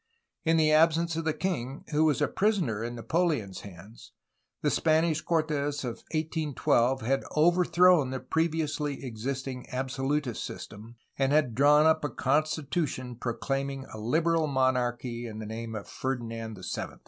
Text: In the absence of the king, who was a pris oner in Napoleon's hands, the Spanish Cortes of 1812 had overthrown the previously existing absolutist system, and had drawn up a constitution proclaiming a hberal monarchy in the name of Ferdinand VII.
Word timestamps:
In 0.45 0.57
the 0.57 0.71
absence 0.71 1.15
of 1.15 1.25
the 1.25 1.31
king, 1.33 1.83
who 1.91 2.03
was 2.05 2.23
a 2.23 2.27
pris 2.27 2.57
oner 2.59 2.83
in 2.83 2.95
Napoleon's 2.95 3.59
hands, 3.59 4.13
the 4.63 4.71
Spanish 4.71 5.21
Cortes 5.21 5.83
of 5.83 5.97
1812 6.13 7.01
had 7.01 7.23
overthrown 7.37 8.09
the 8.09 8.19
previously 8.19 9.05
existing 9.05 9.69
absolutist 9.71 10.43
system, 10.43 10.95
and 11.19 11.31
had 11.31 11.53
drawn 11.53 11.85
up 11.85 12.03
a 12.03 12.09
constitution 12.09 13.15
proclaiming 13.15 13.85
a 13.93 13.97
hberal 13.99 14.47
monarchy 14.51 15.27
in 15.27 15.37
the 15.37 15.45
name 15.45 15.75
of 15.75 15.87
Ferdinand 15.87 16.55
VII. 16.57 16.95